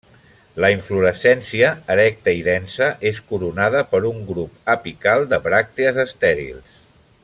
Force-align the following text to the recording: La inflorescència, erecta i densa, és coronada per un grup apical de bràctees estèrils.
La 0.63 0.69
inflorescència, 0.75 1.69
erecta 1.95 2.33
i 2.39 2.41
densa, 2.49 2.89
és 3.11 3.21
coronada 3.33 3.85
per 3.95 4.03
un 4.13 4.27
grup 4.33 4.75
apical 4.79 5.31
de 5.35 5.41
bràctees 5.49 6.05
estèrils. 6.11 6.79